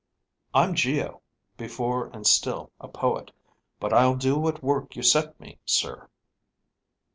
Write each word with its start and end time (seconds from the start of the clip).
"I'm 0.55 0.73
Geo, 0.73 1.21
before 1.57 2.07
and 2.07 2.25
still 2.25 2.71
a 2.81 2.87
poet. 2.87 3.29
But 3.79 3.93
I'll 3.93 4.15
do 4.15 4.35
what 4.35 4.63
work 4.63 4.95
you 4.95 5.03
set 5.03 5.39
me, 5.39 5.59
sir." 5.63 6.09